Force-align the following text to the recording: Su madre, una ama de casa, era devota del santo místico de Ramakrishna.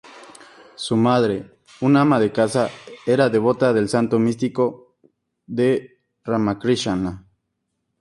Su 0.73 0.95
madre, 0.97 1.59
una 1.81 2.01
ama 2.01 2.19
de 2.19 2.31
casa, 2.31 2.71
era 3.05 3.29
devota 3.29 3.71
del 3.71 3.87
santo 3.87 4.17
místico 4.17 4.95
de 5.45 5.99
Ramakrishna. 6.23 7.27